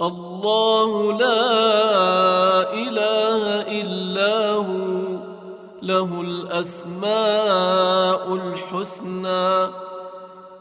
[0.00, 1.52] الله لا
[2.74, 3.42] إله
[3.80, 5.20] إلا هو
[5.82, 7.14] له الأسماء
[8.34, 9.68] الحسنى.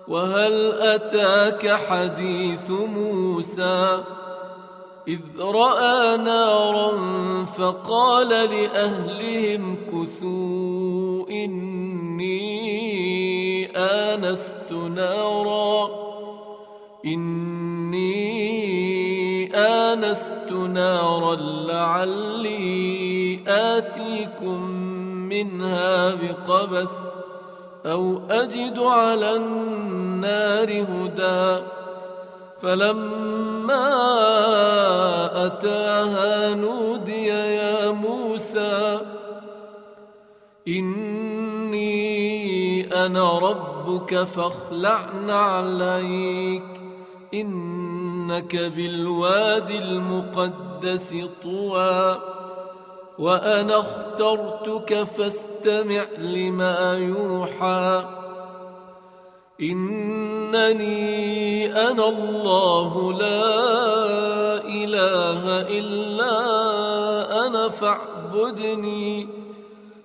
[0.08, 4.04] وهل أتاك حديث موسى؟
[5.08, 6.92] إذ رأى نارا
[7.46, 12.40] فقال لأهلهم كثوا إني
[13.78, 15.90] آنست نارا
[17.06, 18.59] إني
[19.94, 21.36] آنست نارا
[21.68, 24.62] لعلي آتيكم
[25.30, 26.96] منها بقبس
[27.86, 31.64] أو أجد على النار هدى
[32.62, 33.86] فلما
[35.46, 39.00] أتاها نودي يا موسى
[40.68, 42.00] إني
[43.06, 46.82] أنا ربك فاخلع نعليك
[48.30, 52.22] إنك بالوادي المقدس طوى
[53.20, 58.06] وأنا اخترتك فاستمع لما يوحى.
[59.62, 61.12] إنني
[61.74, 63.56] أنا الله لا
[64.66, 66.36] إله إلا
[67.48, 69.28] أنا فاعبدني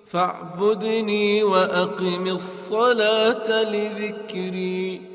[0.07, 5.14] فاعبدني وأقم الصلاة لذكري.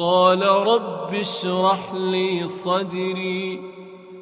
[0.00, 3.60] قال رب اشرح لي صدري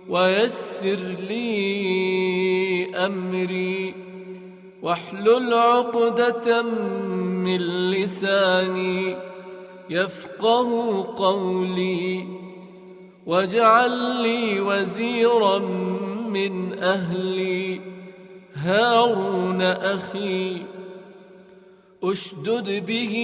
[0.08, 3.94] ويسر لي أمري
[4.82, 9.16] واحلل عقدة من لساني
[9.90, 10.68] يفقه
[11.16, 12.26] قولي
[13.26, 15.58] واجعل لي وزيرا
[16.28, 17.80] من أهلي
[18.54, 20.62] هارون أخي
[22.02, 23.14] أشدد به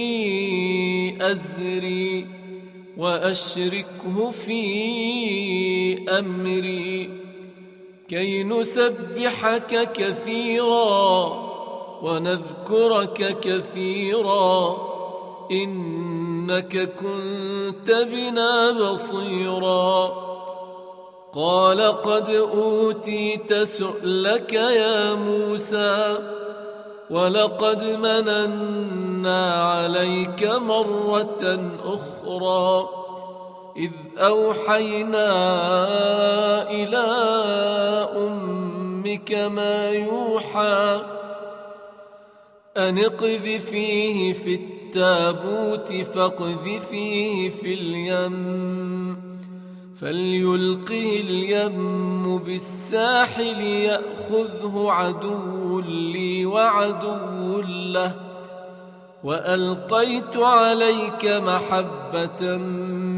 [1.21, 2.44] أزري
[2.97, 4.59] وأشركه في
[6.19, 7.09] أمري
[8.07, 11.45] كي نسبحك كثيرا
[12.01, 14.77] ونذكرك كثيرا
[15.51, 20.25] إنك كنت بنا بصيرا
[21.33, 26.17] قال قد أوتيت سؤلك يا موسى
[27.09, 32.89] ولقد مننا عليك مرة أخرى
[33.77, 35.31] إذ أوحينا
[36.71, 37.05] إلى
[38.17, 41.01] أمك ما يوحى
[42.77, 49.34] أن اقذفيه في التابوت فاقذفيه في اليم
[50.01, 58.15] فليلقه اليم بالساحل يأخذه عدو لي عدو له.
[59.23, 62.57] وألقيت عليك محبة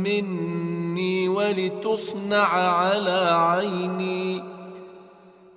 [0.04, 4.44] مني ولتصنع على عيني.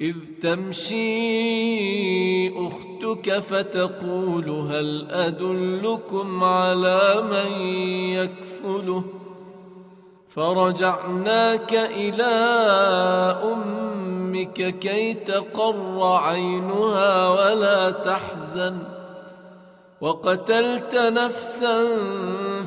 [0.00, 0.98] إذ تمشي
[2.66, 7.60] أختك فتقول هل أدلكم على من
[8.14, 9.04] يكفله؟
[10.34, 12.32] فرجعناك إلى
[13.44, 18.78] أمك كي تقر عينها ولا تحزن.
[20.00, 21.86] وقتلت نفسا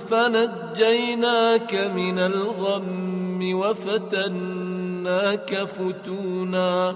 [0.09, 6.95] فنجيناك من الغم وفتناك فتونا.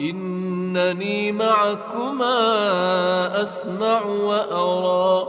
[0.00, 2.32] إنني معكما
[3.42, 5.28] أسمع وأرى.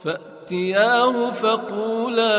[0.00, 2.36] فأتياه فقولا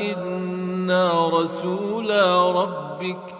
[0.00, 3.34] إنا رسولا ربك.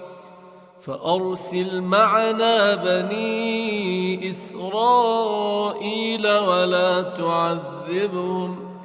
[0.81, 8.79] فأرسل معنا بني إسرائيل ولا تعذبهم.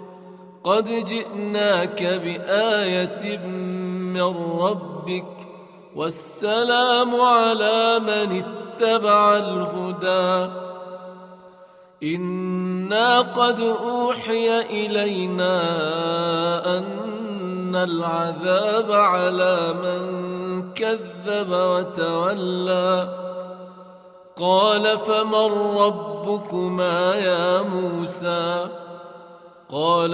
[0.63, 5.42] قد جئناك بآية من ربك.
[5.95, 10.51] والسلام على من اتبع الهدى.
[12.03, 15.61] إنا قد أوحي إلينا
[16.77, 23.19] أن العذاب على من كذب وتولى.
[24.39, 28.67] قال فمن ربكما يا موسى؟
[29.71, 30.13] قال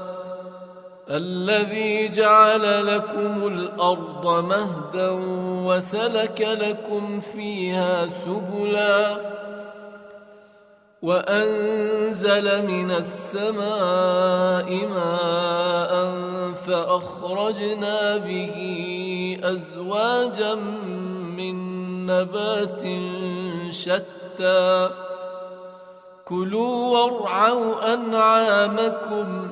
[1.11, 5.09] الذي جعل لكم الأرض مهدا
[5.67, 9.17] وسلك لكم فيها سبلا
[11.01, 15.91] وأنزل من السماء ماء
[16.53, 18.57] فأخرجنا به
[19.43, 20.55] أزواجا
[21.35, 21.55] من
[22.05, 22.81] نبات
[23.69, 24.89] شتى.
[26.25, 29.51] كلوا وارعوا أنعامكم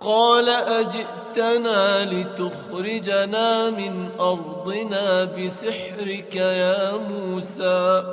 [0.00, 8.04] قال أجئتنا لتخرجنا من أرضنا بسحرك يا موسى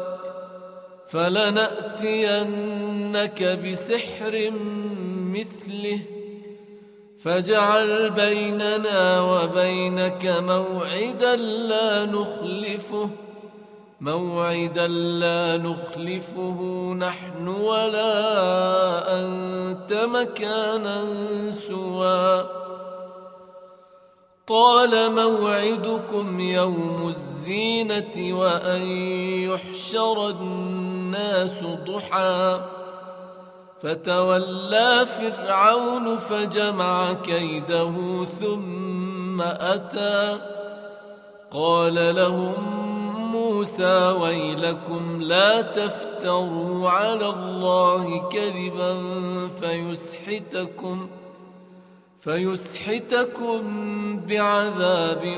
[1.07, 2.63] فلنأتينك
[3.43, 4.51] بسحر
[5.33, 5.99] مثله
[7.19, 13.09] فاجعل بيننا وبينك موعدا لا نخلفه
[14.01, 16.61] موعدا لا نخلفه
[16.93, 18.13] نحن ولا
[19.19, 21.03] أنت مكانا
[21.51, 22.45] سوى.
[24.47, 28.81] قال موعدكم يوم الزينة وأن
[29.49, 32.61] يحشر الناس ضحى.
[33.81, 40.39] فتولى فرعون فجمع كيده ثم أتى.
[41.51, 42.96] قال لهم
[43.37, 48.97] موسى ويلكم لا تفتروا على الله كذبا
[49.47, 51.07] فيسحتكم
[52.21, 53.61] فيسحتكم
[54.19, 55.37] بعذاب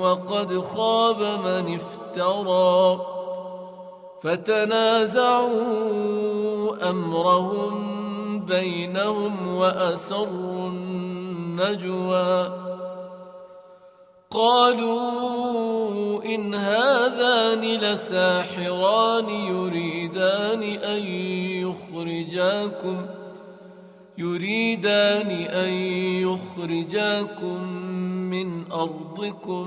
[0.00, 3.00] وقد خاب من افترى
[4.22, 5.50] فتنازعوا
[6.90, 8.00] أمرهم
[8.44, 12.69] بينهم وأسروا النجوى
[14.32, 21.06] قالوا إن هذان لساحران يريدان أن
[21.66, 23.06] يخرجاكم
[24.18, 25.72] يريدان أن
[26.22, 27.64] يخرجاكم
[28.30, 29.66] من أرضكم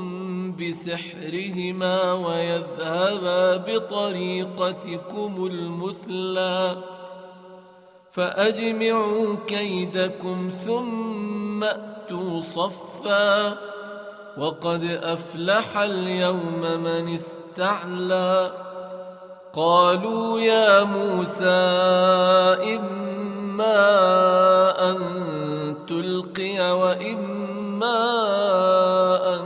[0.55, 6.77] بسحرهما ويذهبا بطريقتكم المثلى
[8.11, 13.72] فأجمعوا كيدكم ثم أتوا صفا
[14.37, 18.51] وقد أفلح اليوم من استعلى.
[19.53, 21.45] قالوا يا موسى
[22.75, 23.79] إما
[24.91, 24.97] أن
[25.87, 27.99] تلقي وإما
[29.35, 29.43] أن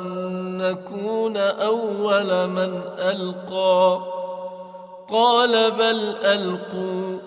[0.58, 4.02] نكون أول من ألقى.
[5.10, 7.27] قال بل ألقوا.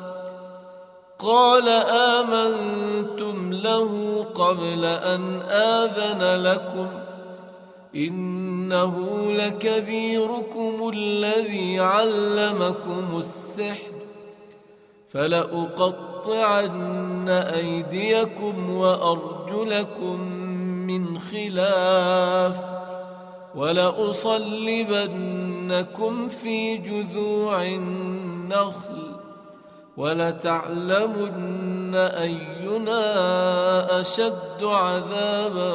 [1.21, 1.69] قال
[2.19, 6.87] آمنتم له قبل أن آذن لكم
[7.95, 13.91] إنه لكبيركم الذي علمكم السحر
[15.09, 16.61] فلأقطعن
[17.29, 20.21] أيديكم وأرجلكم
[20.87, 22.65] من خلاف
[23.55, 24.69] ولأصلبنكم
[26.29, 29.20] في جذوع النخل
[29.97, 33.01] ولتعلمن أينا
[33.99, 35.73] أشد عذابا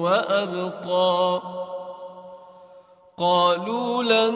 [0.00, 1.42] وأبقى.
[3.18, 4.34] قالوا لن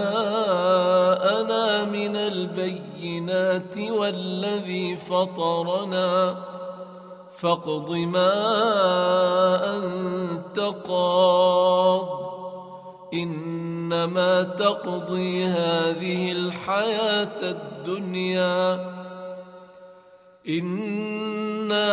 [1.85, 6.37] من البينات والذي فطرنا.
[7.39, 8.33] فاقض ما
[9.77, 12.09] أنت قاض.
[13.91, 18.91] إنما تقضي هذه الحياة الدنيا.
[20.49, 21.91] إنا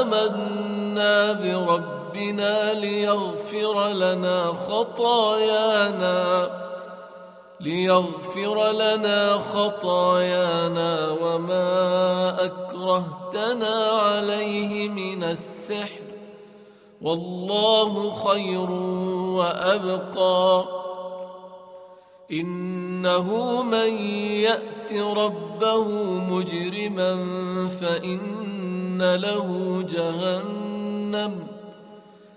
[0.00, 6.18] آمنا بربنا ليغفر لنا خطايانا
[7.60, 16.07] ليغفر لنا خطايانا وما أكرهتنا عليه من السحر.
[17.02, 18.70] والله خير
[19.36, 20.64] وأبقى.
[22.32, 23.92] إنه من
[24.42, 27.16] يأت ربه مجرما
[27.68, 31.46] فإن له جهنم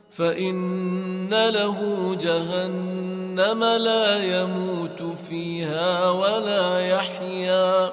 [0.09, 1.77] فإن له
[2.21, 7.91] جهنم لا يموت فيها ولا يحيا.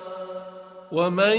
[0.93, 1.39] ومن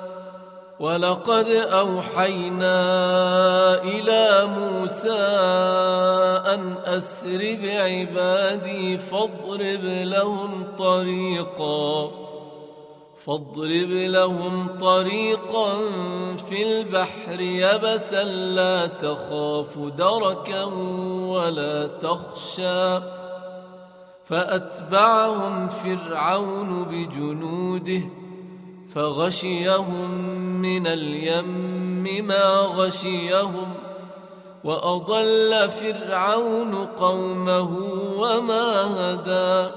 [0.81, 2.73] ولقد أوحينا
[3.83, 5.21] إلى موسى
[6.53, 12.11] أن أسر بعبادي فاضرب لهم طريقا
[13.25, 15.77] فاضرب لهم طريقا
[16.49, 20.63] في البحر يبسا لا تخاف دركا
[21.23, 22.99] ولا تخشى
[24.25, 28.20] فأتبعهم فرعون بجنوده
[28.95, 30.11] فغشيهم
[30.61, 33.73] من اليم ما غشيهم
[34.63, 37.77] وأضل فرعون قومه
[38.17, 39.71] وما هدى.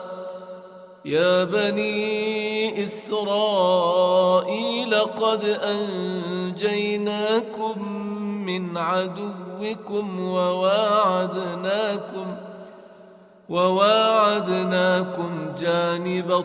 [1.04, 4.14] يا بني إسرائيل
[4.94, 5.44] قد
[6.54, 7.12] أنجيناكم
[8.46, 11.76] من عدوكم وواعدناكم
[13.48, 16.44] وواعدناكم جانب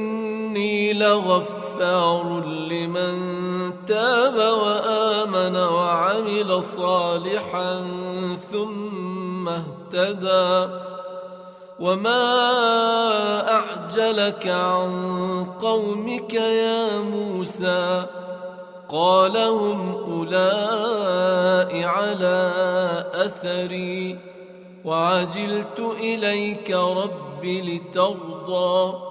[0.51, 3.15] واني لغفار لمن
[3.85, 7.87] تاب وآمن وعمل صالحا
[8.51, 10.73] ثم اهتدى.
[11.79, 12.33] وما
[13.51, 18.05] أعجلك عن قومك يا موسى؟
[18.89, 22.53] قال هم أولئك على
[23.13, 24.19] أثري.
[24.85, 29.10] وعجلت إليك رب لترضى.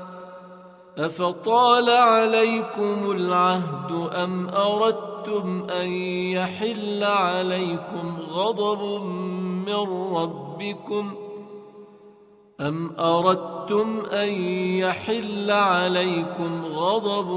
[0.97, 5.89] أفطال عليكم العهد أم أردتم أن
[6.31, 9.03] يحل عليكم غضب
[9.67, 11.11] من ربكم
[12.61, 14.29] أم أردتم أن
[14.79, 17.31] يحل عليكم غضب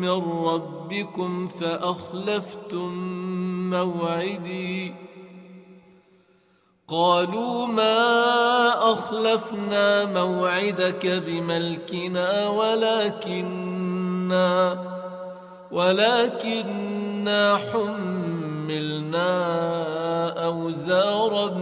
[0.00, 2.90] من ربكم فأخلفتم
[3.70, 4.94] موعدي
[6.88, 13.98] قالوا ما أخلفنا موعدك بملكنا ولكننا
[15.70, 19.28] ولكننا حملنا
[20.44, 21.54] أوزارا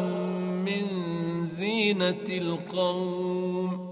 [0.66, 0.86] من
[1.44, 3.86] زينة القوم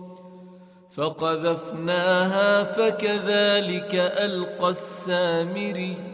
[0.91, 6.14] فقذفناها فكذلك ألقى السامري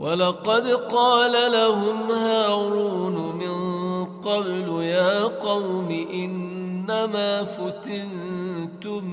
[0.00, 9.04] ولقد قال لهم هارون من قبل يا قوم إنما فتنتم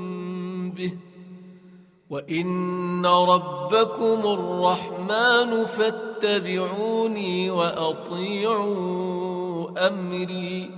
[0.72, 0.94] به
[2.10, 8.88] وإن ربكم الرحمن فاتبعوني وأطيعوا
[9.88, 10.72] أمري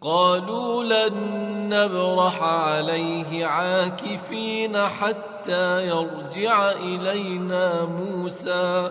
[0.00, 8.90] قالوا لن نبرح عليه عاكفين حتى يرجع إلينا موسى.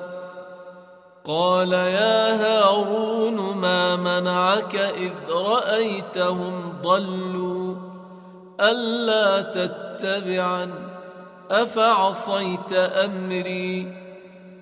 [1.26, 7.76] قال يا هارون ما منعك إذ رأيتهم ضلوا؟
[8.62, 10.74] ألا تتبعن؟
[11.52, 13.94] أفعصيت أمري؟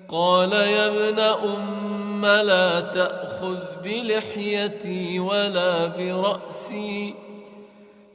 [0.08, 7.25] قال يا ابن أم لا تأخذ بلحيتي ولا برأسي.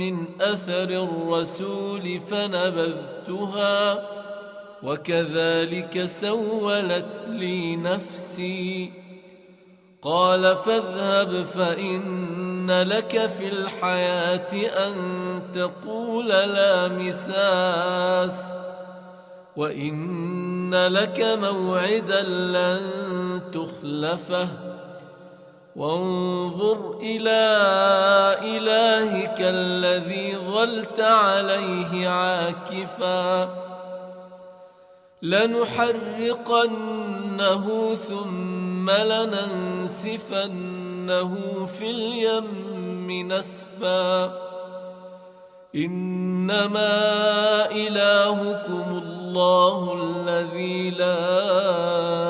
[0.00, 4.08] من أثر الرسول فنبذتها
[4.82, 8.92] وكذلك سولت لي نفسي.
[10.02, 14.52] قال فاذهب فإن لك في الحياة
[14.86, 14.94] أن
[15.54, 18.58] تقول لا مساس
[19.56, 22.82] وإن لك موعدا لن
[23.52, 24.69] تخلفه.
[25.80, 27.40] وانظر إلى
[28.42, 33.48] إلهك الذي ظلت عليه عاكفا
[35.22, 36.64] لنحرقنه
[37.94, 40.46] ثم لننسفنه
[41.78, 44.24] في اليم نسفا
[45.74, 46.90] إنما
[47.70, 52.29] إلهكم الله الذي لا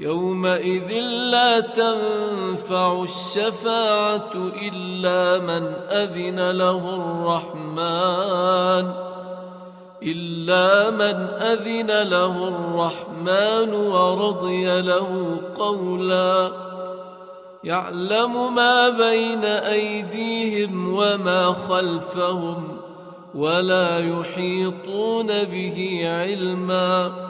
[0.00, 0.92] يومئذ
[1.30, 4.30] لا تنفع الشفاعة
[4.62, 8.92] إلا من أذن له الرحمن
[10.02, 16.52] إلا من أذن له الرحمن ورضي له قولا.
[17.64, 22.76] يعلم ما بين أيديهم وما خلفهم
[23.34, 27.29] ولا يحيطون به علمًا.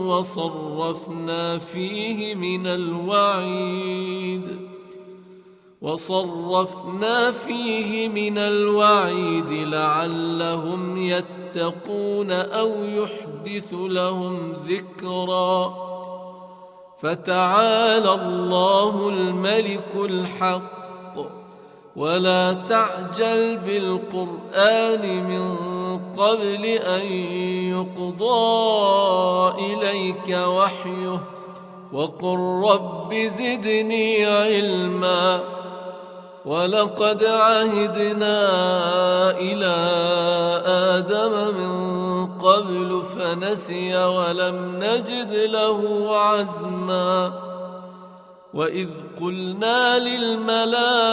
[0.11, 4.43] وصرفنا فيه من الوعيد.
[5.81, 15.75] وصرفنا فيه من الوعيد لعلهم يتقون أو يحدث لهم ذكرا.
[16.99, 20.81] فتعالى الله الملك الحق.
[21.95, 25.70] ولا تعجل بالقرآن من
[26.17, 27.05] قبل أن
[27.71, 31.19] يقضى إليك وحيه
[31.93, 32.37] وقل
[32.71, 35.43] رب زدني علما
[36.45, 38.39] ولقد عهدنا
[39.37, 39.75] إلى
[40.65, 41.71] آدم من
[42.37, 47.33] قبل فنسي ولم نجد له عزما
[48.53, 48.89] وإذ
[49.21, 51.09] قلنا للملائكة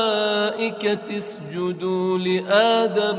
[1.17, 3.19] اسجدوا لآدم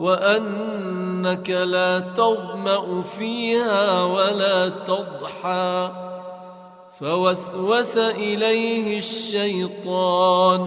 [0.00, 5.90] وأنك لا تظمأ فيها ولا تضحى.
[7.00, 10.66] فوسوس إليه الشيطان.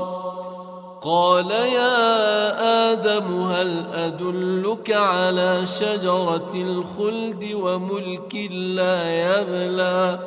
[1.02, 10.20] قال يا آدم هل أدلك على شجرة الخلد وملك لا يبلى؟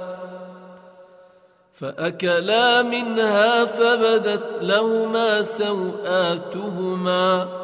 [1.75, 7.64] فأكلا منها فبدت لهما سوآتهما.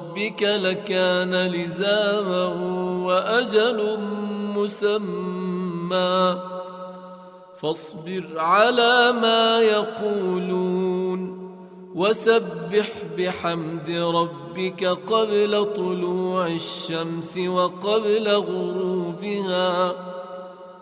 [0.11, 2.45] ربك لكان لزاما
[3.07, 3.99] وأجل
[4.55, 6.39] مسمى.
[7.57, 11.21] فاصبر على ما يقولون
[11.95, 19.95] وسبح بحمد ربك قبل طلوع الشمس وقبل غروبها.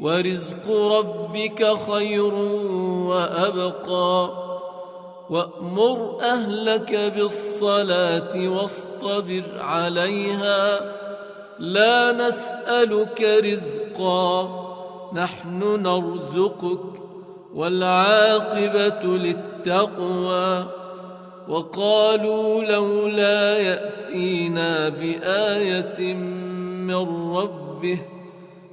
[0.00, 2.34] ورزق ربك خير
[3.08, 4.30] وأبقى.
[5.30, 10.80] وأمر أهلك بالصلاة واصطبر عليها.
[11.58, 14.60] لا نسألك رزقا
[15.14, 16.80] نحن نرزقك
[17.54, 20.64] والعاقبة للتقوى.
[21.48, 27.98] وقالوا لولا يأتينا بآية من ربه